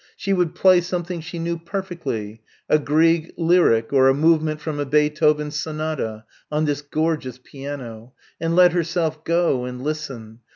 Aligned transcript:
She 0.17 0.33
would 0.33 0.55
play 0.55 0.81
something 0.81 1.21
she 1.21 1.37
knew 1.37 1.59
perfectly, 1.59 2.41
a 2.67 2.79
Grieg 2.79 3.33
lyric 3.37 3.93
or 3.93 4.07
a 4.09 4.15
movement 4.15 4.59
from 4.59 4.79
a 4.79 4.83
Beethoven 4.85 5.51
Sonata... 5.51 6.25
on 6.51 6.65
this 6.65 6.81
gorgeous 6.81 7.37
piano... 7.37 8.13
and 8.39 8.55
let 8.55 8.71
herself 8.71 9.23
go, 9.23 9.65
and 9.65 9.83
listen. 9.83 10.39